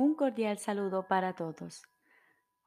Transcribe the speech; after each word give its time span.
Un 0.00 0.14
cordial 0.14 0.58
saludo 0.58 1.08
para 1.08 1.32
todos. 1.32 1.82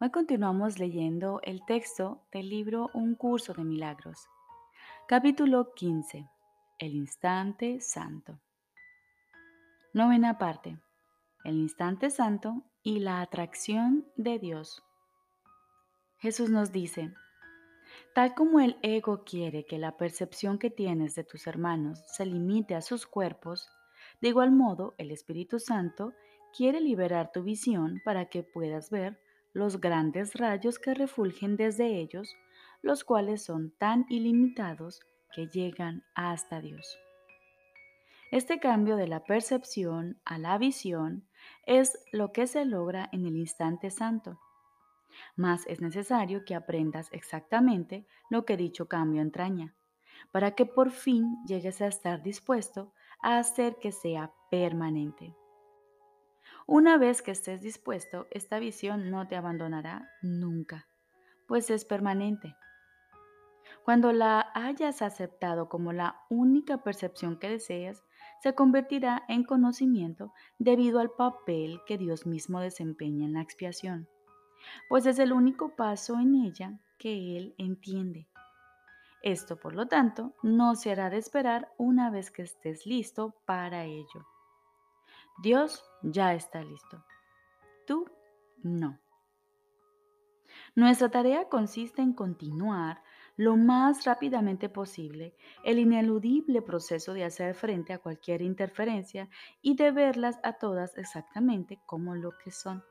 Hoy 0.01 0.09
continuamos 0.09 0.79
leyendo 0.79 1.39
el 1.43 1.63
texto 1.65 2.25
del 2.29 2.49
libro 2.49 2.89
Un 2.93 3.15
curso 3.15 3.53
de 3.53 3.63
milagros. 3.63 4.27
Capítulo 5.07 5.73
15. 5.73 6.27
El 6.77 6.93
instante 6.93 7.79
santo. 7.79 8.37
Novena 9.93 10.37
parte. 10.37 10.77
El 11.45 11.55
instante 11.55 12.09
santo 12.09 12.63
y 12.83 12.99
la 12.99 13.21
atracción 13.21 14.05
de 14.17 14.37
Dios. 14.37 14.83
Jesús 16.17 16.49
nos 16.49 16.73
dice, 16.73 17.13
tal 18.13 18.35
como 18.35 18.59
el 18.59 18.77
ego 18.81 19.23
quiere 19.23 19.65
que 19.65 19.77
la 19.77 19.95
percepción 19.95 20.59
que 20.59 20.69
tienes 20.69 21.15
de 21.15 21.23
tus 21.23 21.47
hermanos 21.47 22.03
se 22.07 22.25
limite 22.25 22.75
a 22.75 22.81
sus 22.81 23.07
cuerpos, 23.07 23.69
de 24.19 24.27
igual 24.27 24.51
modo 24.51 24.95
el 24.97 25.11
Espíritu 25.11 25.59
Santo 25.59 26.11
quiere 26.55 26.81
liberar 26.81 27.31
tu 27.31 27.43
visión 27.43 28.01
para 28.03 28.25
que 28.25 28.43
puedas 28.43 28.89
ver 28.89 29.19
los 29.53 29.81
grandes 29.81 30.35
rayos 30.35 30.79
que 30.79 30.93
refulgen 30.93 31.57
desde 31.57 31.97
ellos, 31.99 32.35
los 32.81 33.03
cuales 33.03 33.43
son 33.43 33.71
tan 33.77 34.05
ilimitados 34.09 35.01
que 35.33 35.47
llegan 35.47 36.03
hasta 36.15 36.61
Dios. 36.61 36.97
Este 38.31 38.59
cambio 38.59 38.95
de 38.95 39.07
la 39.07 39.25
percepción 39.25 40.21
a 40.23 40.37
la 40.37 40.57
visión 40.57 41.27
es 41.65 41.99
lo 42.13 42.31
que 42.31 42.47
se 42.47 42.63
logra 42.63 43.09
en 43.11 43.25
el 43.25 43.35
instante 43.35 43.91
santo. 43.91 44.39
Mas 45.35 45.65
es 45.67 45.81
necesario 45.81 46.45
que 46.45 46.55
aprendas 46.55 47.09
exactamente 47.11 48.07
lo 48.29 48.45
que 48.45 48.55
dicho 48.55 48.87
cambio 48.87 49.21
entraña, 49.21 49.75
para 50.31 50.51
que 50.51 50.65
por 50.65 50.91
fin 50.91 51.43
llegues 51.45 51.81
a 51.81 51.87
estar 51.87 52.23
dispuesto 52.23 52.93
a 53.21 53.37
hacer 53.37 53.75
que 53.81 53.91
sea 53.91 54.31
permanente. 54.49 55.35
Una 56.73 56.97
vez 56.97 57.21
que 57.21 57.31
estés 57.31 57.59
dispuesto, 57.59 58.27
esta 58.31 58.57
visión 58.57 59.11
no 59.11 59.27
te 59.27 59.35
abandonará 59.35 60.09
nunca, 60.21 60.87
pues 61.45 61.69
es 61.69 61.83
permanente. 61.83 62.55
Cuando 63.83 64.13
la 64.13 64.53
hayas 64.53 65.01
aceptado 65.01 65.67
como 65.67 65.91
la 65.91 66.21
única 66.29 66.81
percepción 66.81 67.37
que 67.37 67.49
deseas, 67.49 68.05
se 68.41 68.55
convertirá 68.55 69.25
en 69.27 69.43
conocimiento 69.43 70.31
debido 70.59 71.01
al 71.01 71.11
papel 71.11 71.81
que 71.85 71.97
Dios 71.97 72.25
mismo 72.25 72.61
desempeña 72.61 73.25
en 73.25 73.33
la 73.33 73.41
expiación, 73.41 74.07
pues 74.87 75.05
es 75.05 75.19
el 75.19 75.33
único 75.33 75.75
paso 75.75 76.21
en 76.21 76.35
ella 76.35 76.79
que 76.97 77.35
Él 77.35 77.53
entiende. 77.57 78.29
Esto, 79.23 79.57
por 79.57 79.75
lo 79.75 79.87
tanto, 79.87 80.35
no 80.41 80.75
se 80.75 80.93
hará 80.93 81.09
de 81.09 81.17
esperar 81.17 81.69
una 81.77 82.09
vez 82.09 82.31
que 82.31 82.43
estés 82.43 82.85
listo 82.85 83.35
para 83.45 83.83
ello. 83.83 84.25
Dios 85.41 85.83
ya 86.03 86.35
está 86.35 86.61
listo. 86.61 87.03
Tú 87.87 88.05
no. 88.61 88.99
Nuestra 90.75 91.09
tarea 91.09 91.49
consiste 91.49 92.03
en 92.03 92.13
continuar 92.13 93.01
lo 93.37 93.57
más 93.57 94.05
rápidamente 94.05 94.69
posible 94.69 95.35
el 95.63 95.79
ineludible 95.79 96.61
proceso 96.61 97.13
de 97.13 97.23
hacer 97.23 97.55
frente 97.55 97.91
a 97.91 97.97
cualquier 97.97 98.43
interferencia 98.43 99.29
y 99.63 99.75
de 99.75 99.89
verlas 99.89 100.39
a 100.43 100.59
todas 100.59 100.95
exactamente 100.95 101.81
como 101.87 102.13
lo 102.13 102.37
que 102.37 102.51
son. 102.51 102.83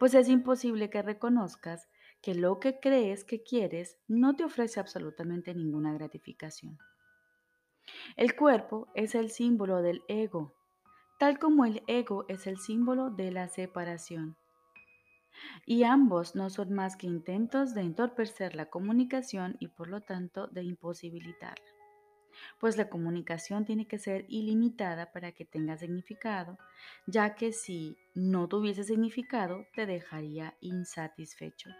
Pues 0.00 0.14
es 0.14 0.28
imposible 0.28 0.90
que 0.90 1.02
reconozcas 1.02 1.88
que 2.20 2.34
lo 2.34 2.58
que 2.58 2.80
crees 2.80 3.22
que 3.22 3.44
quieres 3.44 3.96
no 4.08 4.34
te 4.34 4.42
ofrece 4.42 4.80
absolutamente 4.80 5.54
ninguna 5.54 5.92
gratificación. 5.92 6.78
El 8.16 8.34
cuerpo 8.34 8.88
es 8.94 9.14
el 9.14 9.30
símbolo 9.30 9.82
del 9.82 10.02
ego 10.08 10.57
tal 11.18 11.38
como 11.38 11.64
el 11.64 11.82
ego 11.88 12.24
es 12.28 12.46
el 12.46 12.58
símbolo 12.58 13.10
de 13.10 13.32
la 13.32 13.48
separación. 13.48 14.36
Y 15.66 15.82
ambos 15.84 16.34
no 16.34 16.48
son 16.48 16.72
más 16.72 16.96
que 16.96 17.06
intentos 17.06 17.74
de 17.74 17.82
entorpecer 17.82 18.54
la 18.54 18.66
comunicación 18.66 19.56
y 19.60 19.68
por 19.68 19.88
lo 19.88 20.00
tanto 20.00 20.46
de 20.48 20.62
imposibilitarla. 20.62 21.64
Pues 22.60 22.76
la 22.76 22.88
comunicación 22.88 23.64
tiene 23.64 23.86
que 23.88 23.98
ser 23.98 24.24
ilimitada 24.28 25.10
para 25.10 25.32
que 25.32 25.44
tenga 25.44 25.76
significado, 25.76 26.56
ya 27.06 27.34
que 27.34 27.52
si 27.52 27.96
no 28.14 28.48
tuviese 28.48 28.84
significado 28.84 29.66
te 29.74 29.86
dejaría 29.86 30.56
insatisfecho. 30.60 31.70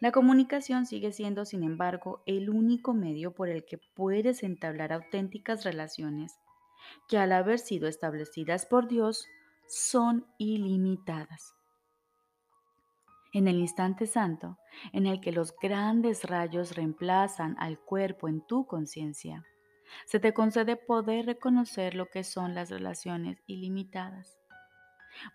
La 0.00 0.10
comunicación 0.10 0.86
sigue 0.86 1.12
siendo, 1.12 1.44
sin 1.44 1.62
embargo, 1.62 2.22
el 2.24 2.48
único 2.48 2.94
medio 2.94 3.34
por 3.34 3.50
el 3.50 3.66
que 3.66 3.76
puedes 3.76 4.42
entablar 4.42 4.92
auténticas 4.94 5.64
relaciones 5.64 6.38
que 7.08 7.18
al 7.18 7.32
haber 7.32 7.58
sido 7.58 7.88
establecidas 7.88 8.66
por 8.66 8.88
Dios 8.88 9.26
son 9.68 10.26
ilimitadas. 10.38 11.54
En 13.32 13.48
el 13.48 13.56
instante 13.56 14.06
santo, 14.06 14.58
en 14.92 15.06
el 15.06 15.20
que 15.20 15.32
los 15.32 15.54
grandes 15.60 16.24
rayos 16.24 16.74
reemplazan 16.74 17.56
al 17.58 17.78
cuerpo 17.78 18.28
en 18.28 18.40
tu 18.46 18.66
conciencia, 18.66 19.44
se 20.06 20.20
te 20.20 20.32
concede 20.32 20.76
poder 20.76 21.26
reconocer 21.26 21.94
lo 21.94 22.06
que 22.06 22.24
son 22.24 22.54
las 22.54 22.70
relaciones 22.70 23.42
ilimitadas. 23.46 24.38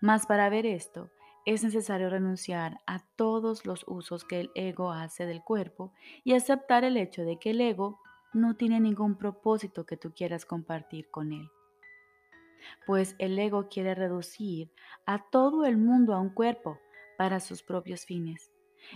Mas 0.00 0.26
para 0.26 0.48
ver 0.48 0.66
esto, 0.66 1.10
es 1.44 1.64
necesario 1.64 2.08
renunciar 2.08 2.78
a 2.86 3.04
todos 3.16 3.66
los 3.66 3.84
usos 3.86 4.24
que 4.24 4.40
el 4.40 4.50
ego 4.54 4.92
hace 4.92 5.26
del 5.26 5.42
cuerpo 5.42 5.92
y 6.24 6.34
aceptar 6.34 6.84
el 6.84 6.96
hecho 6.96 7.22
de 7.22 7.38
que 7.38 7.50
el 7.50 7.60
ego 7.60 8.00
no 8.32 8.56
tiene 8.56 8.80
ningún 8.80 9.16
propósito 9.16 9.84
que 9.86 9.96
tú 9.96 10.12
quieras 10.14 10.44
compartir 10.44 11.10
con 11.10 11.32
él. 11.32 11.50
Pues 12.86 13.16
el 13.18 13.38
ego 13.38 13.68
quiere 13.68 13.94
reducir 13.94 14.70
a 15.06 15.18
todo 15.30 15.64
el 15.64 15.76
mundo 15.76 16.14
a 16.14 16.20
un 16.20 16.30
cuerpo 16.30 16.78
para 17.18 17.40
sus 17.40 17.62
propios 17.62 18.04
fines. 18.04 18.50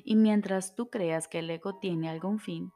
Y 0.05 0.17
mientras 0.17 0.75
tú 0.75 0.89
creas 0.91 1.29
que 1.29 1.41
el 1.41 1.51
ego 1.51 1.79
tiene 1.79 2.09
algún 2.09 2.39
fin, 2.39 2.73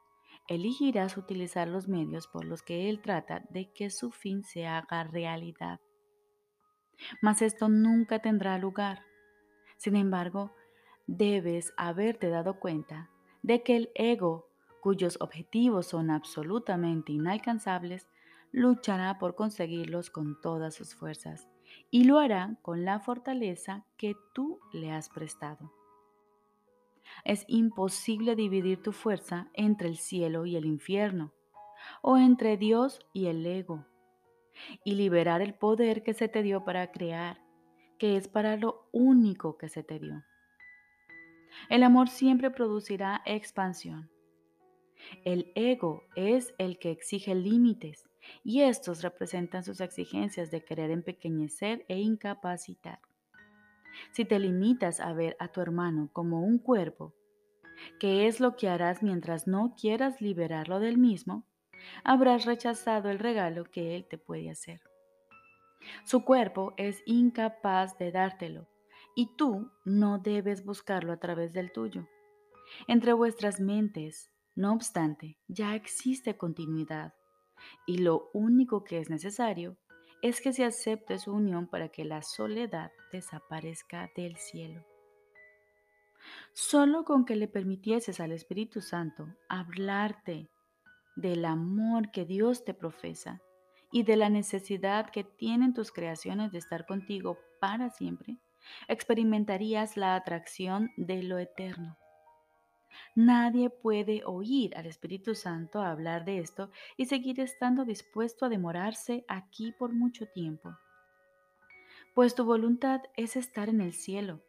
elegirás 0.49 1.17
utilizar 1.17 1.69
los 1.69 1.89
medios 1.89 2.27
por 2.27 2.45
los 2.45 2.63
que 2.63 2.89
él 2.89 3.01
trata 3.01 3.45
de 3.51 3.73
que 3.73 3.91
su 3.91 4.11
fin 4.11 4.45
se 4.45 4.67
haga 4.67 5.05
realidad. 5.05 5.81
Mas 7.23 7.43
esto 7.43 7.69
nunca 7.69 8.21
tendrá 8.21 8.59
lugar. 8.59 9.05
Sin 9.77 9.97
embargo, 9.97 10.53
debes 11.07 11.73
haberte 11.77 12.29
dado 12.29 12.61
cuenta 12.61 13.11
de 13.43 13.63
que 13.63 13.77
el 13.77 13.91
ego 13.95 14.50
cuyos 14.81 15.19
objetivos 15.21 15.87
son 15.87 16.11
absolutamente 16.11 17.13
inalcanzables, 17.13 18.09
luchará 18.53 19.19
por 19.19 19.35
conseguirlos 19.35 20.11
con 20.11 20.41
todas 20.41 20.75
sus 20.75 20.95
fuerzas 20.95 21.49
y 21.91 22.05
lo 22.05 22.19
hará 22.19 22.57
con 22.63 22.85
la 22.85 22.99
fortaleza 22.99 23.85
que 23.97 24.17
tú 24.35 24.59
le 24.73 24.91
has 24.91 25.09
prestado. 25.09 25.73
Es 27.25 27.45
imposible 27.49 28.35
dividir 28.37 28.83
tu 28.83 28.93
fuerza 28.93 29.49
entre 29.55 29.89
el 29.89 29.97
cielo 29.97 30.47
y 30.47 30.57
el 30.57 30.65
infierno, 30.65 31.33
o 32.03 32.17
entre 32.17 32.57
Dios 32.57 33.01
y 33.13 33.27
el 33.27 33.45
ego, 33.47 33.87
y 34.85 34.95
liberar 34.95 35.43
el 35.43 35.55
poder 35.55 36.03
que 36.03 36.15
se 36.15 36.29
te 36.29 36.43
dio 36.43 36.65
para 36.65 36.93
crear, 36.93 37.43
que 37.99 38.17
es 38.17 38.29
para 38.29 38.57
lo 38.57 38.89
único 38.93 39.57
que 39.57 39.69
se 39.69 39.83
te 39.83 39.99
dio. 39.99 40.23
El 41.69 41.83
amor 41.83 42.09
siempre 42.09 42.51
producirá 42.51 43.23
expansión 43.27 44.11
el 45.25 45.53
ego 45.55 46.05
es 46.17 46.55
el 46.59 46.79
que 46.79 46.91
exige 46.91 47.35
límites 47.35 48.09
y 48.45 48.63
estos 48.63 49.03
representan 49.03 49.65
sus 49.65 49.81
exigencias 49.81 50.51
de 50.51 50.65
querer 50.65 50.91
empequeñecer 50.91 51.85
e 51.89 51.99
incapacitar. 51.99 53.01
Si 54.13 54.25
te 54.25 54.39
limitas 54.39 55.01
a 55.01 55.13
ver 55.13 55.37
a 55.39 55.49
tu 55.49 55.61
hermano 55.61 56.11
como 56.13 56.43
un 56.43 56.59
cuerpo, 56.59 57.15
que 57.99 58.27
es 58.27 58.41
lo 58.41 58.57
que 58.57 58.69
harás 58.69 59.03
mientras 59.03 59.47
no 59.47 59.75
quieras 59.79 60.21
liberarlo 60.21 60.81
del 60.81 60.99
mismo, 60.99 61.45
habrás 62.05 62.45
rechazado 62.45 63.11
el 63.11 63.19
regalo 63.19 63.65
que 63.65 63.97
él 63.97 64.07
te 64.09 64.19
puede 64.19 64.51
hacer. 64.51 64.81
Su 66.05 66.25
cuerpo 66.25 66.75
es 66.77 67.03
incapaz 67.07 67.97
de 67.99 68.13
dártelo 68.13 68.69
y 69.15 69.35
tú 69.37 69.71
no 69.85 70.19
debes 70.19 70.65
buscarlo 70.65 71.13
a 71.13 71.17
través 71.17 71.53
del 71.53 71.73
tuyo. 71.73 72.07
Entre 72.87 73.13
vuestras 73.13 73.61
mentes 73.61 74.30
no 74.55 74.73
obstante, 74.73 75.39
ya 75.49 75.75
existe 75.75 76.37
continuidad 76.37 77.15
y 77.87 77.99
lo 77.99 78.31
único 78.33 78.85
que 78.85 78.99
es 78.99 79.11
necesario 79.11 79.77
es 80.23 80.41
que 80.41 80.53
se 80.53 80.65
acepte 80.65 81.19
su 81.19 81.33
unión 81.33 81.67
para 81.67 81.89
que 81.89 82.05
la 82.05 82.23
soledad 82.23 82.91
desaparezca 83.13 84.11
del 84.17 84.37
cielo. 84.37 84.85
Solo 86.53 87.05
con 87.05 87.25
que 87.25 87.37
le 87.37 87.49
permitieses 87.49 88.21
al 88.21 88.33
Espíritu 88.33 88.81
Santo 88.81 89.27
hablarte 89.49 90.51
del 91.17 91.45
amor 91.45 92.11
que 92.11 92.25
Dios 92.25 92.65
te 92.65 92.75
profesa 92.75 93.41
y 93.93 94.03
de 94.03 94.17
la 94.17 94.29
necesidad 94.29 95.11
que 95.11 95.25
tienen 95.25 95.73
tus 95.73 95.91
creaciones 95.91 96.53
de 96.53 96.59
estar 96.59 96.87
contigo 96.87 97.39
para 97.61 97.91
siempre, 97.91 98.37
experimentarías 98.89 99.97
la 99.97 100.15
atracción 100.15 100.91
de 100.97 101.23
lo 101.23 101.39
eterno. 101.39 101.97
Nadie 103.15 103.71
puede 103.71 104.23
oír 104.25 104.77
al 104.77 104.87
Espíritu 104.87 105.35
Santo 105.35 105.81
hablar 105.81 106.25
de 106.25 106.39
esto 106.39 106.71
y 106.97 107.07
seguir 107.07 107.41
estando 107.41 107.85
dispuesto 107.85 108.47
a 108.47 108.49
demorarse 108.49 109.25
aquí 109.29 109.73
por 109.79 109.93
mucho 109.93 110.27
tiempo. 110.27 110.77
pues 112.15 112.35
tu 112.35 112.45
voluntad 112.45 113.03
es 113.17 113.37
estar 113.37 113.69
en 113.69 113.81
el 113.81 113.93
cielo, 113.93 114.41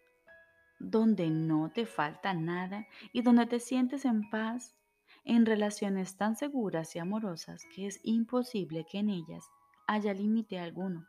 donde 0.79 1.29
no 1.29 1.71
te 1.71 1.85
falta 1.85 2.33
nada 2.33 2.87
y 3.13 3.21
donde 3.21 3.45
te 3.45 3.59
sientes 3.59 4.03
en 4.05 4.29
paz, 4.29 4.75
en 5.23 5.45
relaciones 5.45 6.17
tan 6.17 6.35
seguras 6.35 6.95
y 6.95 6.99
amorosas 6.99 7.63
que 7.75 7.85
es 7.85 7.99
imposible 8.03 8.85
que 8.89 8.99
en 8.99 9.09
ellas 9.09 9.45
haya 9.87 10.13
límite 10.13 10.59
alguno. 10.59 11.05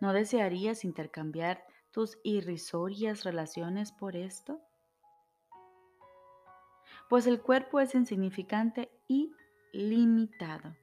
¿No 0.00 0.12
desearías 0.12 0.84
intercambiar 0.84 1.64
tus 1.90 2.18
irrisorias 2.22 3.24
relaciones 3.24 3.92
por 3.92 4.16
esto? 4.16 4.60
Pues 7.08 7.26
el 7.26 7.40
cuerpo 7.40 7.80
es 7.80 7.94
insignificante 7.94 8.90
y 9.06 9.32
limitado 9.72 10.74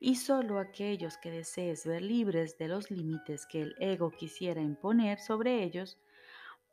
y 0.00 0.16
solo 0.16 0.58
aquellos 0.58 1.16
que 1.18 1.30
desees 1.30 1.86
ver 1.86 2.02
libres 2.02 2.58
de 2.58 2.68
los 2.68 2.90
límites 2.90 3.46
que 3.46 3.62
el 3.62 3.74
ego 3.78 4.10
quisiera 4.10 4.60
imponer 4.60 5.18
sobre 5.18 5.62
ellos 5.62 5.98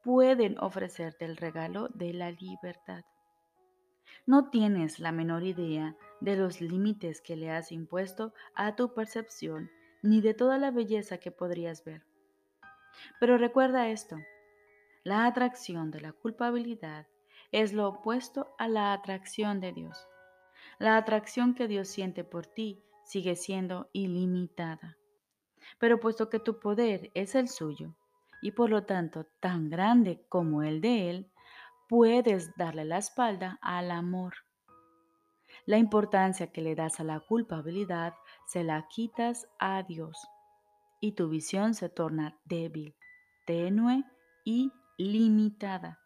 pueden 0.03 0.57
ofrecerte 0.59 1.25
el 1.25 1.37
regalo 1.37 1.87
de 1.89 2.13
la 2.13 2.31
libertad. 2.31 3.03
No 4.25 4.49
tienes 4.49 4.99
la 4.99 5.11
menor 5.11 5.43
idea 5.43 5.95
de 6.19 6.35
los 6.35 6.61
límites 6.61 7.21
que 7.21 7.35
le 7.35 7.51
has 7.51 7.71
impuesto 7.71 8.33
a 8.55 8.75
tu 8.75 8.93
percepción 8.93 9.71
ni 10.03 10.21
de 10.21 10.33
toda 10.33 10.57
la 10.57 10.71
belleza 10.71 11.17
que 11.17 11.31
podrías 11.31 11.83
ver. 11.83 12.03
Pero 13.19 13.37
recuerda 13.37 13.89
esto, 13.89 14.17
la 15.03 15.25
atracción 15.25 15.91
de 15.91 16.01
la 16.01 16.11
culpabilidad 16.11 17.07
es 17.51 17.73
lo 17.73 17.87
opuesto 17.87 18.53
a 18.57 18.67
la 18.67 18.93
atracción 18.93 19.59
de 19.59 19.73
Dios. 19.73 20.07
La 20.79 20.97
atracción 20.97 21.53
que 21.53 21.67
Dios 21.67 21.87
siente 21.87 22.23
por 22.23 22.47
ti 22.47 22.83
sigue 23.03 23.35
siendo 23.35 23.89
ilimitada. 23.93 24.97
Pero 25.79 25.99
puesto 25.99 26.29
que 26.29 26.39
tu 26.39 26.59
poder 26.59 27.11
es 27.13 27.35
el 27.35 27.49
suyo 27.49 27.95
y 28.41 28.51
por 28.51 28.69
lo 28.69 28.85
tanto 28.85 29.25
tan 29.39 29.69
grande 29.69 30.25
como 30.27 30.63
el 30.63 30.81
de 30.81 31.09
Él, 31.09 31.31
puedes 31.87 32.55
darle 32.55 32.85
la 32.85 32.97
espalda 32.97 33.59
al 33.61 33.91
amor. 33.91 34.33
La 35.65 35.77
importancia 35.77 36.51
que 36.51 36.61
le 36.61 36.73
das 36.73 36.99
a 36.99 37.03
la 37.03 37.19
culpabilidad 37.19 38.15
se 38.47 38.63
la 38.63 38.87
quitas 38.87 39.47
a 39.59 39.83
Dios 39.83 40.17
y 40.99 41.11
tu 41.13 41.29
visión 41.29 41.73
se 41.73 41.89
torna 41.89 42.37
débil, 42.45 42.95
tenue 43.45 44.03
y 44.43 44.71
limitada, 44.97 46.00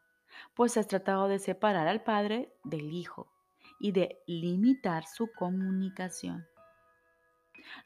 pues 0.53 0.77
has 0.77 0.87
tratado 0.87 1.27
de 1.27 1.39
separar 1.39 1.87
al 1.87 2.03
Padre 2.03 2.53
del 2.63 2.91
Hijo 2.91 3.31
y 3.79 3.91
de 3.91 4.19
limitar 4.27 5.05
su 5.05 5.31
comunicación. 5.31 6.45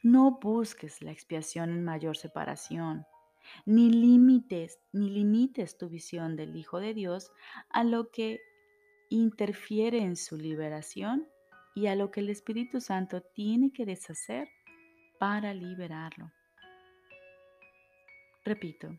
No 0.04 0.40
busques 0.42 1.02
la 1.02 1.12
expiación 1.12 1.70
en 1.70 1.84
mayor 1.84 2.18
separación, 2.18 3.06
ni 3.66 3.90
limites, 3.90 4.80
ni 4.92 5.10
limites 5.10 5.78
tu 5.78 5.90
visión 5.90 6.36
del 6.36 6.56
Hijo 6.56 6.80
de 6.80 6.94
Dios 6.94 7.32
a 7.70 7.84
lo 7.84 8.12
que 8.12 8.40
interfiere 9.10 10.00
en 10.00 10.16
su 10.16 10.38
liberación 10.38 11.28
y 11.76 11.88
a 11.88 11.96
lo 11.96 12.12
que 12.12 12.20
el 12.20 12.30
Espíritu 12.30 12.82
Santo 12.82 13.22
tiene 13.22 13.72
que 13.72 13.86
deshacer 13.86 14.50
para 15.20 15.54
liberarlo. 15.54 16.32
Repito, 18.46 18.90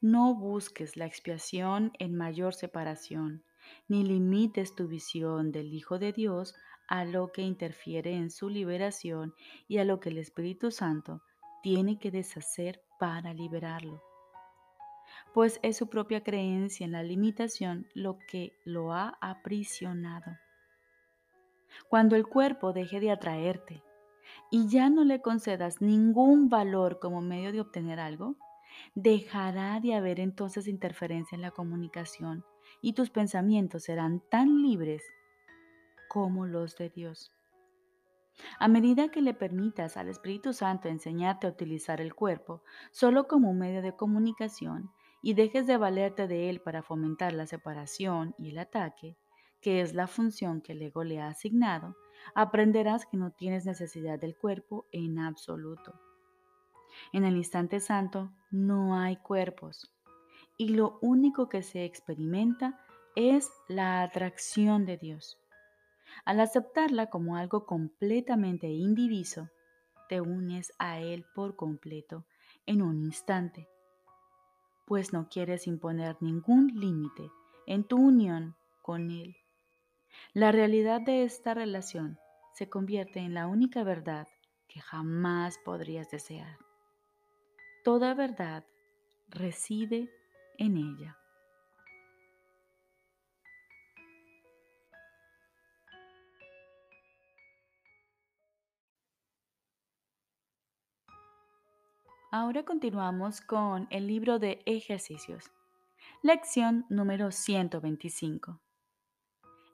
no 0.00 0.34
busques 0.34 0.96
la 0.96 1.06
expiación 1.06 1.92
en 1.98 2.14
mayor 2.14 2.54
separación, 2.54 3.42
ni 3.88 4.04
limites 4.04 4.74
tu 4.74 4.86
visión 4.86 5.52
del 5.52 5.72
Hijo 5.72 5.98
de 5.98 6.12
Dios 6.12 6.54
a 6.88 7.04
lo 7.04 7.32
que 7.32 7.42
interfiere 7.42 8.14
en 8.14 8.30
su 8.30 8.48
liberación 8.48 9.34
y 9.68 9.78
a 9.78 9.84
lo 9.84 9.98
que 9.98 10.10
el 10.10 10.18
Espíritu 10.18 10.70
Santo 10.70 11.22
tiene 11.62 11.98
que 11.98 12.10
deshacer 12.10 12.80
para 12.98 13.34
liberarlo. 13.34 14.02
Pues 15.34 15.58
es 15.62 15.76
su 15.76 15.88
propia 15.88 16.22
creencia 16.22 16.84
en 16.84 16.92
la 16.92 17.02
limitación 17.02 17.86
lo 17.94 18.18
que 18.30 18.52
lo 18.64 18.92
ha 18.92 19.16
aprisionado. 19.20 20.32
Cuando 21.88 22.16
el 22.16 22.26
cuerpo 22.26 22.72
deje 22.72 23.00
de 23.00 23.10
atraerte 23.10 23.82
y 24.50 24.68
ya 24.68 24.90
no 24.90 25.04
le 25.04 25.20
concedas 25.20 25.80
ningún 25.80 26.48
valor 26.48 26.98
como 27.00 27.20
medio 27.20 27.52
de 27.52 27.60
obtener 27.60 28.00
algo, 28.00 28.36
dejará 28.94 29.80
de 29.80 29.94
haber 29.94 30.20
entonces 30.20 30.68
interferencia 30.68 31.36
en 31.36 31.42
la 31.42 31.50
comunicación 31.50 32.44
y 32.80 32.92
tus 32.92 33.10
pensamientos 33.10 33.84
serán 33.84 34.22
tan 34.30 34.62
libres 34.62 35.02
como 36.08 36.46
los 36.46 36.76
de 36.76 36.90
Dios. 36.90 37.32
A 38.58 38.68
medida 38.68 39.08
que 39.08 39.22
le 39.22 39.34
permitas 39.34 39.96
al 39.96 40.08
Espíritu 40.08 40.52
Santo 40.52 40.88
enseñarte 40.88 41.46
a 41.46 41.50
utilizar 41.50 42.00
el 42.00 42.14
cuerpo 42.14 42.62
solo 42.92 43.26
como 43.26 43.50
un 43.50 43.58
medio 43.58 43.82
de 43.82 43.96
comunicación 43.96 44.90
y 45.22 45.34
dejes 45.34 45.66
de 45.66 45.78
valerte 45.78 46.28
de 46.28 46.50
él 46.50 46.60
para 46.60 46.82
fomentar 46.82 47.32
la 47.32 47.46
separación 47.46 48.34
y 48.38 48.50
el 48.50 48.58
ataque, 48.58 49.16
que 49.60 49.80
es 49.80 49.94
la 49.94 50.06
función 50.06 50.60
que 50.60 50.72
el 50.72 50.82
ego 50.82 51.02
le 51.02 51.20
ha 51.20 51.28
asignado, 51.28 51.96
aprenderás 52.34 53.06
que 53.06 53.16
no 53.16 53.30
tienes 53.32 53.64
necesidad 53.64 54.18
del 54.18 54.36
cuerpo 54.36 54.86
en 54.92 55.18
absoluto. 55.18 55.98
En 57.12 57.24
el 57.24 57.36
instante 57.36 57.80
santo 57.80 58.30
no 58.50 58.98
hay 58.98 59.16
cuerpos 59.16 59.92
y 60.56 60.70
lo 60.70 60.98
único 61.02 61.48
que 61.48 61.62
se 61.62 61.84
experimenta 61.84 62.80
es 63.14 63.50
la 63.68 64.02
atracción 64.02 64.84
de 64.86 64.96
Dios. 64.96 65.38
Al 66.24 66.40
aceptarla 66.40 67.10
como 67.10 67.36
algo 67.36 67.66
completamente 67.66 68.68
indiviso, 68.68 69.50
te 70.08 70.20
unes 70.20 70.72
a 70.78 71.00
Él 71.00 71.24
por 71.34 71.56
completo 71.56 72.24
en 72.64 72.82
un 72.82 72.98
instante, 72.98 73.68
pues 74.86 75.12
no 75.12 75.28
quieres 75.28 75.66
imponer 75.66 76.16
ningún 76.20 76.68
límite 76.68 77.30
en 77.66 77.84
tu 77.84 77.96
unión 77.96 78.54
con 78.82 79.10
Él. 79.10 79.36
La 80.32 80.52
realidad 80.52 81.00
de 81.00 81.24
esta 81.24 81.54
relación 81.54 82.18
se 82.54 82.68
convierte 82.68 83.20
en 83.20 83.34
la 83.34 83.48
única 83.48 83.82
verdad 83.82 84.28
que 84.68 84.80
jamás 84.80 85.58
podrías 85.64 86.10
desear. 86.10 86.56
Toda 87.86 88.14
verdad 88.14 88.64
reside 89.28 90.10
en 90.58 90.76
ella. 90.76 91.16
Ahora 102.32 102.64
continuamos 102.64 103.40
con 103.40 103.86
el 103.90 104.08
libro 104.08 104.40
de 104.40 104.60
ejercicios. 104.66 105.52
Lección 106.24 106.86
número 106.88 107.30
125. 107.30 108.60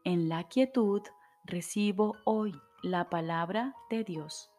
En 0.04 0.28
la 0.28 0.46
quietud 0.48 1.00
recibo 1.46 2.16
hoy 2.26 2.52
la 2.82 3.08
palabra 3.08 3.74
de 3.88 4.04
Dios. 4.04 4.51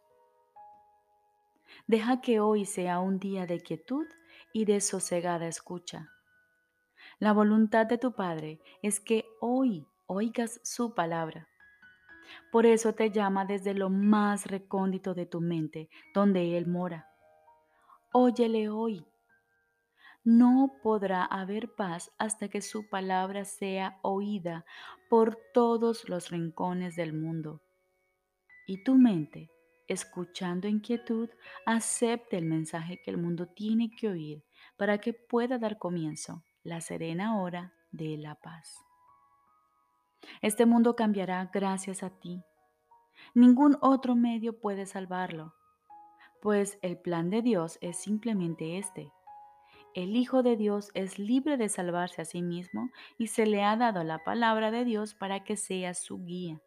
Deja 1.88 2.22
que 2.22 2.40
hoy 2.40 2.66
sea 2.66 3.00
un 3.00 3.20
día 3.20 3.46
de 3.46 3.62
quietud 3.62 4.06
y 4.54 4.66
de 4.66 4.82
sosegada 4.82 5.48
escucha. 5.48 6.10
La 7.20 7.34
voluntad 7.34 7.86
de 7.86 7.98
tu 7.98 8.14
Padre 8.14 8.62
es 8.82 9.00
que 9.00 9.26
hoy 9.42 9.88
oigas 10.06 10.60
su 10.64 10.94
palabra. 10.94 11.48
Por 12.52 12.66
eso 12.66 12.94
te 12.94 13.12
llama 13.12 13.46
desde 13.46 13.74
lo 13.74 13.90
más 13.90 14.46
recóndito 14.46 15.14
de 15.14 15.26
tu 15.26 15.42
mente, 15.42 15.90
donde 16.14 16.58
Él 16.58 16.68
mora 16.68 17.10
óyele 18.14 18.70
hoy. 18.70 19.06
No 20.24 20.72
podrá 20.82 21.26
haber 21.26 21.74
paz 21.76 22.12
hasta 22.18 22.48
que 22.48 22.62
su 22.62 22.88
palabra 22.88 23.44
sea 23.44 24.00
oída 24.04 24.66
por 25.10 25.38
todos 25.54 26.08
los 26.08 26.30
rincones 26.30 26.96
del 26.96 27.14
mundo. 27.14 27.62
Y 28.68 28.84
tu 28.84 28.96
mente, 28.96 29.50
escuchando 29.88 30.68
en 30.68 30.80
quietud, 30.80 31.30
acepte 31.66 32.38
el 32.38 32.46
mensaje 32.46 33.02
que 33.04 33.12
el 33.12 33.18
mundo 33.18 33.48
tiene 33.48 33.90
que 33.90 34.10
oír 34.10 34.44
para 34.78 34.98
que 35.00 35.14
pueda 35.14 35.58
dar 35.58 35.78
comienzo 35.78 36.44
la 36.64 36.82
serena 36.82 37.42
hora 37.42 37.74
de 37.92 38.18
la 38.18 38.36
paz. 38.36 38.76
Este 40.42 40.66
mundo 40.66 40.96
cambiará 40.96 41.50
gracias 41.54 42.04
a 42.04 42.10
ti. 42.10 42.42
Ningún 43.36 43.78
otro 43.82 44.16
medio 44.16 44.60
puede 44.60 44.86
salvarlo 44.86 45.54
pues 46.44 46.78
el 46.82 46.98
plan 46.98 47.30
de 47.30 47.42
Dios 47.42 47.78
es 47.80 47.96
simplemente 47.96 48.78
este. 48.78 49.14
El 49.94 50.18
Hijo 50.18 50.44
de 50.44 50.58
Dios 50.58 50.92
es 50.94 51.18
libre 51.18 51.56
de 51.56 51.70
salvarse 51.70 52.22
a 52.22 52.26
sí 52.26 52.42
mismo 52.42 52.90
y 53.18 53.28
se 53.28 53.46
le 53.46 53.64
ha 53.64 53.78
dado 53.78 54.04
la 54.04 54.26
palabra 54.26 54.70
de 54.70 54.84
Dios 54.84 55.16
para 55.16 55.46
que 55.46 55.56
sea 55.56 55.94
su 55.94 56.22
guía. 56.26 56.60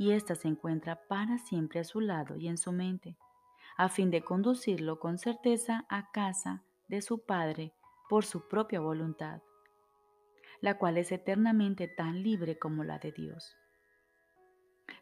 Y 0.00 0.12
ésta 0.12 0.34
se 0.34 0.48
encuentra 0.48 1.06
para 1.08 1.36
siempre 1.36 1.78
a 1.78 1.84
su 1.84 2.00
lado 2.00 2.38
y 2.38 2.48
en 2.48 2.56
su 2.56 2.72
mente, 2.72 3.18
a 3.76 3.90
fin 3.90 4.10
de 4.10 4.24
conducirlo 4.24 4.98
con 4.98 5.18
certeza 5.18 5.84
a 5.90 6.10
casa 6.10 6.64
de 6.88 7.02
su 7.02 7.26
Padre 7.26 7.74
por 8.08 8.24
su 8.24 8.48
propia 8.48 8.80
voluntad, 8.80 9.42
la 10.62 10.78
cual 10.78 10.96
es 10.96 11.12
eternamente 11.12 11.86
tan 11.86 12.22
libre 12.22 12.58
como 12.58 12.82
la 12.82 12.98
de 12.98 13.12
Dios. 13.12 13.58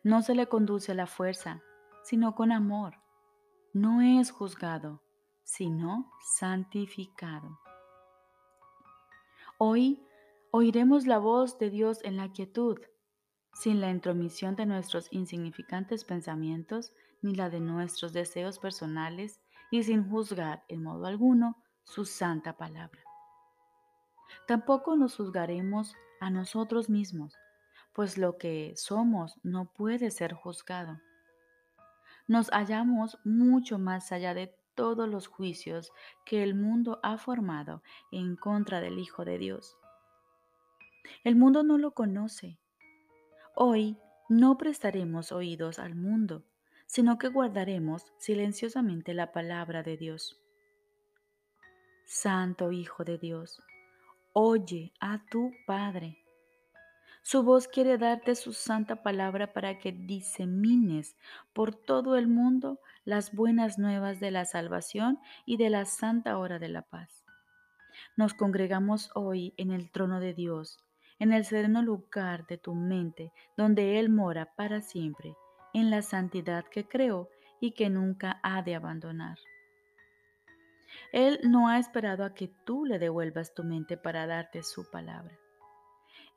No 0.03 0.21
se 0.21 0.35
le 0.35 0.49
conduce 0.49 0.91
a 0.91 0.97
la 0.97 1.07
fuerza, 1.07 1.63
sino 2.03 2.35
con 2.35 2.51
amor 2.51 2.97
no 3.73 4.01
es 4.01 4.33
juzgado, 4.33 5.03
sino 5.45 6.11
santificado. 6.21 7.61
Hoy 9.59 10.03
oiremos 10.51 11.07
la 11.07 11.19
voz 11.19 11.59
de 11.59 11.71
Dios 11.71 12.01
en 12.03 12.17
la 12.17 12.33
quietud, 12.33 12.81
sin 13.59 13.81
la 13.81 13.91
intromisión 13.91 14.55
de 14.55 14.67
nuestros 14.67 15.09
insignificantes 15.11 16.05
pensamientos 16.05 16.93
ni 17.23 17.35
la 17.35 17.51
de 17.51 17.59
nuestros 17.59 18.13
deseos 18.13 18.61
personales 18.61 19.41
y 19.73 19.83
sin 19.83 20.09
juzgar 20.09 20.63
en 20.69 20.85
modo 20.85 21.07
alguno 21.07 21.57
su 21.83 22.05
santa 22.05 22.57
palabra. 22.57 23.03
Tampoco 24.47 24.95
nos 24.95 25.17
juzgaremos 25.17 25.97
a 26.21 26.31
nosotros 26.31 26.89
mismos, 26.89 27.35
pues 27.95 28.17
lo 28.17 28.39
que 28.39 28.75
somos 28.77 29.41
no 29.43 29.73
puede 29.73 30.13
ser 30.13 30.35
juzgado. 30.35 31.01
Nos 32.29 32.51
hallamos 32.51 33.19
mucho 33.25 33.81
más 33.81 34.13
allá 34.13 34.35
de 34.35 34.55
todos 34.77 35.09
los 35.09 35.27
juicios 35.27 35.91
que 36.25 36.45
el 36.45 36.55
mundo 36.55 37.01
ha 37.03 37.19
formado 37.19 37.83
en 38.13 38.37
contra 38.37 38.81
del 38.81 39.01
Hijo 39.01 39.25
de 39.25 39.39
Dios. 39.39 39.77
El 41.25 41.35
mundo 41.35 41.65
no 41.65 41.77
lo 41.77 41.91
conoce. 41.91 42.61
Hoy 43.61 43.99
no 44.29 44.57
prestaremos 44.57 45.33
oídos 45.33 45.81
al 45.81 45.97
mundo, 45.97 46.45
sino 46.87 47.19
que 47.19 47.27
guardaremos 47.27 48.05
silenciosamente 48.17 49.15
la 49.15 49.33
palabra 49.33 49.83
de 49.83 49.97
Dios. 49.97 50.41
Santo 52.07 52.71
Hijo 52.71 53.03
de 53.03 53.19
Dios, 53.19 53.61
oye 54.33 54.93
a 55.01 55.27
tu 55.27 55.51
Padre. 55.67 56.19
Su 57.23 57.43
voz 57.43 57.67
quiere 57.67 57.99
darte 57.99 58.37
su 58.37 58.53
santa 58.53 59.03
palabra 59.03 59.53
para 59.53 59.81
que 59.81 59.91
disemines 59.91 61.17
por 61.53 61.75
todo 61.75 62.15
el 62.15 62.29
mundo 62.29 62.79
las 63.05 63.35
buenas 63.35 63.77
nuevas 63.77 64.21
de 64.21 64.31
la 64.31 64.45
salvación 64.45 65.19
y 65.47 65.57
de 65.57 65.71
la 65.71 65.85
santa 65.85 66.39
hora 66.39 66.61
de 66.61 66.69
la 66.69 66.83
paz. 66.83 67.25
Nos 68.17 68.35
congregamos 68.35 69.11
hoy 69.17 69.53
en 69.57 69.73
el 69.73 69.91
trono 69.91 70.21
de 70.21 70.33
Dios, 70.33 70.79
en 71.19 71.33
el 71.33 71.45
sereno 71.45 71.83
lugar 71.83 72.47
de 72.47 72.59
tu 72.59 72.75
mente, 72.75 73.33
donde 73.57 73.99
Él 73.99 74.09
mora 74.09 74.55
para 74.57 74.81
siempre, 74.81 75.37
en 75.75 75.91
la 75.91 76.03
santidad 76.03 76.65
que 76.65 76.87
creó 76.87 77.29
y 77.61 77.73
que 77.73 77.91
nunca 77.91 78.41
ha 78.43 78.63
de 78.63 78.75
abandonar. 78.75 79.39
Él 81.13 81.41
no 81.45 81.69
ha 81.69 81.79
esperado 81.79 82.25
a 82.25 82.35
que 82.35 82.49
tú 82.65 82.85
le 82.85 82.99
devuelvas 82.99 83.55
tu 83.55 83.65
mente 83.65 83.97
para 83.97 84.27
darte 84.27 84.63
su 84.63 84.91
palabra. 84.91 85.39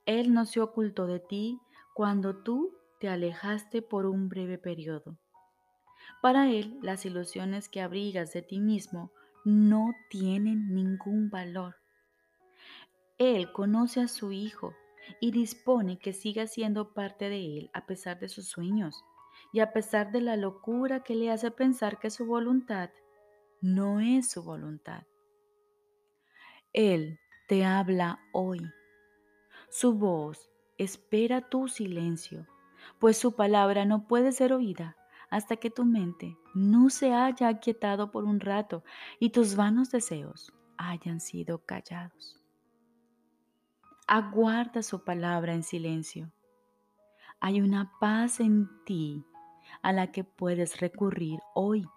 Él 0.06 0.34
no 0.34 0.46
se 0.46 0.62
ocultó 0.62 1.08
de 1.08 1.20
ti 1.20 1.60
cuando 1.94 2.42
tú 2.44 2.74
te 3.00 3.10
alejaste 3.10 3.82
por 3.82 4.06
un 4.06 4.30
breve 4.30 4.58
periodo. 4.58 5.18
Para 6.22 6.50
Él, 6.50 6.78
las 6.82 7.06
ilusiones 7.06 7.70
que 7.70 7.82
abrigas 7.82 8.34
de 8.34 8.42
ti 8.42 8.60
mismo 8.60 9.12
no 9.44 9.94
tienen 10.10 10.74
ningún 10.74 11.30
valor. 11.30 11.81
Él 13.22 13.52
conoce 13.52 14.02
a 14.02 14.08
su 14.08 14.32
Hijo 14.32 14.74
y 15.20 15.30
dispone 15.30 16.00
que 16.00 16.12
siga 16.12 16.48
siendo 16.48 16.92
parte 16.96 17.30
de 17.30 17.60
Él 17.60 17.70
a 17.72 17.86
pesar 17.86 18.20
de 18.20 18.28
sus 18.28 18.48
sueños 18.48 19.06
y 19.54 19.60
a 19.60 19.74
pesar 19.74 20.12
de 20.12 20.22
la 20.22 20.38
locura 20.38 21.04
que 21.04 21.14
le 21.14 21.30
hace 21.30 21.52
pensar 21.52 22.00
que 22.00 22.10
su 22.10 22.26
voluntad 22.26 22.90
no 23.62 24.00
es 24.00 24.32
su 24.32 24.42
voluntad. 24.42 25.04
Él 26.74 27.20
te 27.48 27.64
habla 27.64 28.20
hoy. 28.34 28.68
Su 29.70 29.94
voz 29.94 30.50
espera 30.80 31.48
tu 31.48 31.68
silencio, 31.68 32.48
pues 32.98 33.18
su 33.18 33.36
palabra 33.36 33.86
no 33.86 34.08
puede 34.08 34.32
ser 34.32 34.52
oída 34.52 34.98
hasta 35.30 35.58
que 35.58 35.70
tu 35.70 35.86
mente 35.86 36.40
no 36.56 36.90
se 36.90 37.14
haya 37.14 37.50
aquietado 37.50 38.10
por 38.10 38.24
un 38.24 38.40
rato 38.40 38.84
y 39.20 39.30
tus 39.30 39.56
vanos 39.56 39.92
deseos 39.92 40.52
hayan 40.80 41.20
sido 41.22 41.60
callados. 41.60 42.41
Aguarda 44.14 44.84
su 44.84 45.06
palabra 45.06 45.54
en 45.54 45.64
silencio. 45.64 46.34
Hay 47.40 47.62
una 47.62 47.94
paz 48.02 48.42
en 48.42 48.68
ti 48.84 49.24
a 49.82 49.94
la 49.94 50.12
que 50.12 50.26
puedes 50.26 50.82
recurrir 50.82 51.40
hoy 51.56 51.88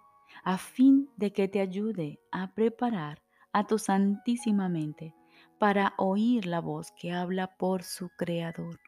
a 0.45 0.57
fin 0.57 1.09
de 1.17 1.33
que 1.33 1.49
te 1.49 1.59
ayude 1.59 2.21
a 2.31 2.53
preparar 2.53 3.21
a 3.51 3.67
tu 3.67 3.77
santísima 3.77 4.69
mente 4.69 5.13
para 5.59 5.93
oír 5.97 6.45
la 6.45 6.61
voz 6.61 6.93
que 6.93 7.11
habla 7.11 7.57
por 7.57 7.83
su 7.83 8.07
Creador. 8.17 8.79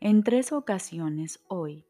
En 0.00 0.22
tres 0.22 0.52
ocasiones 0.52 1.38
hoy 1.48 1.84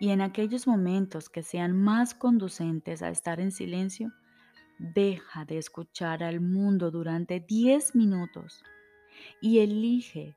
y 0.00 0.08
en 0.08 0.22
aquellos 0.22 0.66
momentos 0.66 1.28
que 1.28 1.42
sean 1.42 1.76
más 1.76 2.14
conducentes 2.14 3.02
a 3.02 3.10
estar 3.10 3.40
en 3.40 3.52
silencio, 3.52 4.14
deja 4.78 5.44
de 5.44 5.58
escuchar 5.58 6.22
al 6.22 6.40
mundo 6.40 6.90
durante 6.90 7.40
10 7.40 7.94
minutos 7.94 8.62
y 9.40 9.58
elige 9.60 10.36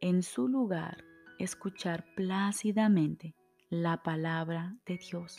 en 0.00 0.22
su 0.22 0.48
lugar 0.48 1.04
escuchar 1.38 2.04
plácidamente 2.14 3.34
la 3.68 4.02
palabra 4.02 4.76
de 4.86 4.98
Dios. 4.98 5.38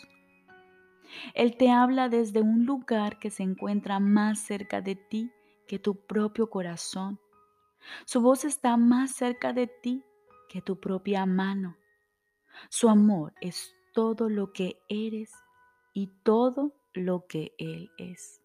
Él 1.33 1.57
te 1.57 1.69
habla 1.69 2.09
desde 2.09 2.41
un 2.41 2.65
lugar 2.65 3.19
que 3.19 3.29
se 3.29 3.43
encuentra 3.43 3.99
más 3.99 4.39
cerca 4.39 4.81
de 4.81 4.95
ti 4.95 5.31
que 5.67 5.79
tu 5.79 6.05
propio 6.05 6.49
corazón. 6.49 7.19
Su 8.05 8.21
voz 8.21 8.45
está 8.45 8.77
más 8.77 9.11
cerca 9.11 9.53
de 9.53 9.67
ti 9.67 10.03
que 10.49 10.61
tu 10.61 10.79
propia 10.79 11.25
mano. 11.25 11.77
Su 12.69 12.89
amor 12.89 13.33
es 13.41 13.73
todo 13.93 14.29
lo 14.29 14.53
que 14.53 14.81
eres 14.87 15.31
y 15.93 16.07
todo 16.23 16.73
lo 16.93 17.25
que 17.27 17.53
Él 17.57 17.91
es. 17.97 18.41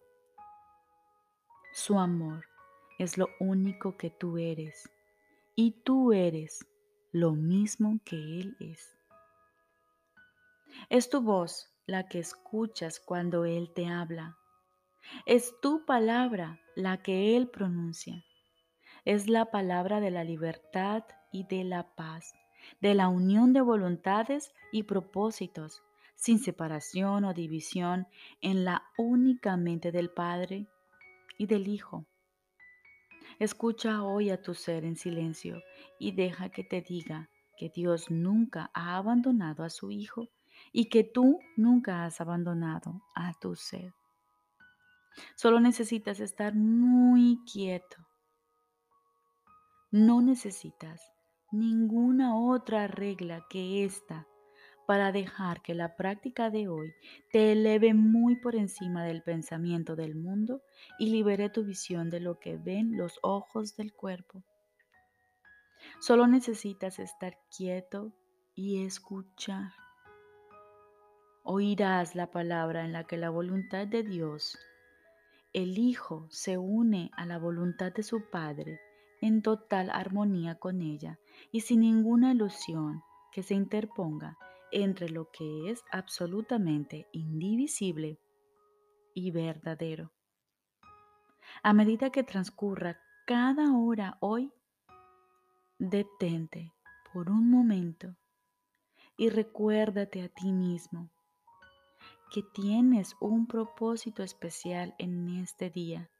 Su 1.73 1.99
amor 1.99 2.45
es 2.99 3.19
lo 3.19 3.29
único 3.41 3.97
que 3.97 4.11
tú 4.11 4.39
eres 4.39 4.91
y 5.55 5.73
tú 5.83 6.13
eres 6.13 6.67
lo 7.13 7.33
mismo 7.33 7.99
que 8.05 8.17
Él 8.17 8.57
es. 8.61 8.97
Es 10.89 11.11
tu 11.11 11.21
voz 11.21 11.71
la 11.87 12.09
que 12.09 12.19
escuchas 12.19 13.01
cuando 13.01 13.45
Él 13.45 13.73
te 13.75 13.87
habla. 13.87 14.37
Es 15.25 15.55
tu 15.61 15.85
palabra 15.85 16.61
la 16.75 17.03
que 17.03 17.37
Él 17.37 17.49
pronuncia. 17.49 18.25
Es 19.05 19.29
la 19.29 19.51
palabra 19.51 20.01
de 20.01 20.11
la 20.11 20.25
libertad 20.25 21.05
y 21.33 21.45
de 21.45 21.65
la 21.65 21.95
paz, 21.95 22.35
de 22.81 22.95
la 22.95 23.09
unión 23.09 23.53
de 23.53 23.61
voluntades 23.61 24.53
y 24.73 24.83
propósitos, 24.83 25.83
sin 26.17 26.41
separación 26.41 27.25
o 27.25 27.35
división 27.35 28.09
en 28.41 28.65
la 28.65 28.83
única 28.99 29.57
mente 29.57 29.93
del 29.93 30.11
Padre 30.11 30.67
y 31.39 31.47
del 31.47 31.69
Hijo. 31.69 32.07
Escucha 33.39 34.03
hoy 34.03 34.31
a 34.31 34.41
tu 34.41 34.55
ser 34.55 34.85
en 34.85 34.97
silencio 34.97 35.63
y 35.99 36.13
deja 36.13 36.49
que 36.49 36.65
te 36.65 36.81
diga 36.81 37.29
que 37.57 37.69
Dios 37.69 38.11
nunca 38.11 38.71
ha 38.75 38.97
abandonado 38.97 39.63
a 39.63 39.71
su 39.71 39.91
Hijo 39.91 40.29
y 40.73 40.89
que 40.89 41.05
tú 41.05 41.39
nunca 41.57 42.05
has 42.05 42.21
abandonado 42.21 43.03
a 43.15 43.35
tu 43.35 43.55
ser. 43.55 43.93
Solo 45.35 45.61
necesitas 45.61 46.21
estar 46.21 46.55
muy 46.55 47.39
quieto. 47.51 47.97
No 49.91 50.21
necesitas 50.21 51.13
ninguna 51.53 52.37
otra 52.37 52.87
regla 52.87 53.47
que 53.49 53.85
esta 53.85 54.27
para 54.87 55.13
dejar 55.13 55.63
que 55.63 55.75
la 55.75 55.97
práctica 55.97 56.51
de 56.51 56.69
hoy 56.69 56.95
te 57.33 57.53
eleve 57.53 57.93
muy 57.93 58.37
por 58.37 58.55
encima 58.55 59.05
del 59.05 59.23
pensamiento 59.23 59.97
del 59.97 60.15
mundo 60.15 60.63
y 60.99 61.11
libere 61.11 61.51
tu 61.51 61.65
visión 61.65 62.09
de 62.11 62.21
lo 62.21 62.39
que 62.39 62.57
ven 62.57 62.97
los 62.97 63.19
ojos 63.23 63.77
del 63.77 63.93
cuerpo. 63.93 64.43
Solo 66.01 66.27
necesitas 66.27 66.99
estar 66.99 67.37
quieto 67.57 68.13
y 68.55 68.85
escuchar. 68.85 69.73
Oirás 71.43 72.15
la 72.15 72.31
palabra 72.31 72.85
en 72.85 72.93
la 72.93 73.05
que 73.05 73.17
la 73.17 73.31
voluntad 73.31 73.87
de 73.87 74.03
Dios, 74.03 74.59
el 75.53 75.79
Hijo, 75.79 76.27
se 76.31 76.59
une 76.59 77.11
a 77.17 77.27
la 77.27 77.39
voluntad 77.39 77.93
de 77.93 78.03
su 78.03 78.31
Padre 78.31 78.81
en 79.21 79.43
total 79.43 79.91
armonía 79.91 80.57
con 80.57 80.83
ella 80.83 81.19
y 81.51 81.61
sin 81.61 81.81
ninguna 81.81 82.33
ilusión 82.33 83.03
que 83.33 83.43
se 83.43 83.55
interponga 83.55 84.37
entre 84.73 85.09
lo 85.09 85.31
que 85.31 85.71
es 85.71 85.85
absolutamente 85.93 87.07
indivisible 87.13 88.21
y 89.15 89.31
verdadero. 89.31 90.13
A 91.63 91.73
medida 91.73 92.11
que 92.11 92.23
transcurra 92.23 93.01
cada 93.27 93.77
hora 93.77 94.19
hoy, 94.21 94.53
detente 95.79 96.73
por 97.13 97.31
un 97.31 97.51
momento 97.51 98.17
y 99.17 99.31
recuérdate 99.31 100.23
a 100.23 100.29
ti 100.29 100.53
mismo 100.53 101.11
que 102.31 102.43
tienes 102.43 103.17
un 103.21 103.47
propósito 103.47 104.23
especial 104.23 104.95
en 104.99 105.29
este 105.41 105.71
día. 105.71 106.11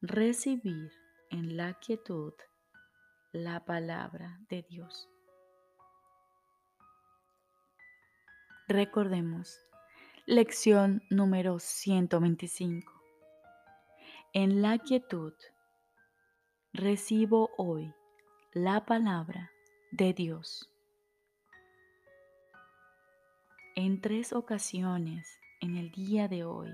Recibir 0.00 0.92
en 1.30 1.56
la 1.56 1.74
quietud 1.74 2.32
la 3.32 3.64
palabra 3.64 4.38
de 4.48 4.62
Dios. 4.62 5.08
Recordemos, 8.68 9.60
Lección 10.26 11.00
número 11.08 11.60
125. 11.60 12.92
En 14.32 14.60
la 14.60 14.78
quietud 14.78 15.32
recibo 16.72 17.50
hoy 17.58 17.94
la 18.54 18.84
palabra 18.84 19.52
de 19.92 20.12
Dios. 20.14 20.68
En 23.76 24.00
tres 24.00 24.32
ocasiones 24.32 25.38
en 25.60 25.76
el 25.76 25.92
día 25.92 26.26
de 26.26 26.42
hoy 26.42 26.72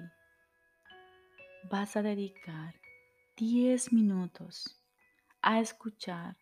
vas 1.70 1.94
a 1.98 2.02
dedicar 2.02 2.74
10 3.36 3.92
minutos 3.92 4.82
a 5.42 5.60
escuchar 5.60 6.38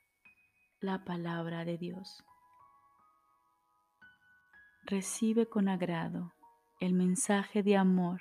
la 0.78 1.04
palabra 1.04 1.64
de 1.64 1.76
Dios. 1.76 2.22
Recibe 4.82 5.46
con 5.46 5.68
agrado 5.68 6.32
el 6.80 6.94
mensaje 6.94 7.62
de 7.62 7.76
amor 7.76 8.20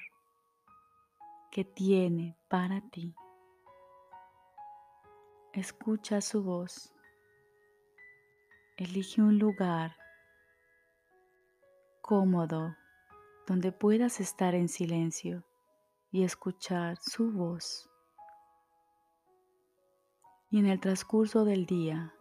que 1.51 1.63
tiene 1.63 2.37
para 2.47 2.81
ti. 2.81 3.15
Escucha 5.53 6.21
su 6.21 6.43
voz. 6.43 6.93
Elige 8.77 9.21
un 9.21 9.39
lugar 9.39 9.95
cómodo 12.01 12.75
donde 13.47 13.71
puedas 13.71 14.19
estar 14.19 14.53
en 14.53 14.67
silencio 14.67 15.43
y 16.11 16.23
escuchar 16.23 16.97
su 17.01 17.31
voz. 17.31 17.89
Y 20.51 20.59
en 20.59 20.67
el 20.67 20.79
transcurso 20.79 21.45
del 21.45 21.65
día, 21.65 22.13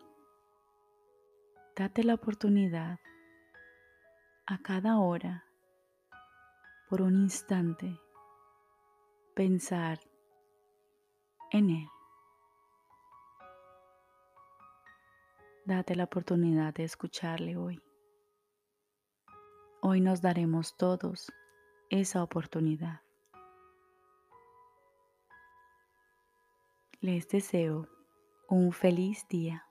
date 1.76 2.04
la 2.04 2.14
oportunidad 2.14 2.98
a 4.50 4.56
cada 4.56 4.98
hora, 4.98 5.44
por 6.88 7.02
un 7.02 7.14
instante, 7.16 8.00
pensar 9.34 10.00
en 11.50 11.68
Él. 11.68 11.88
Date 15.66 15.94
la 15.94 16.04
oportunidad 16.04 16.72
de 16.72 16.84
escucharle 16.84 17.58
hoy. 17.58 17.82
Hoy 19.82 20.00
nos 20.00 20.22
daremos 20.22 20.78
todos 20.78 21.30
esa 21.90 22.22
oportunidad. 22.22 23.02
Les 27.00 27.28
deseo 27.28 27.86
un 28.48 28.72
feliz 28.72 29.28
día. 29.28 29.67